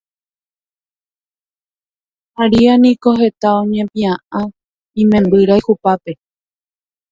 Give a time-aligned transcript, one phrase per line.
[2.37, 4.41] Maria niko heta oñepiaʼã
[5.01, 6.11] imemby rayhupápe.